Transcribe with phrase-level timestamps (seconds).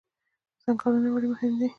[0.63, 1.67] ځنګلونه ولې مهم دي؟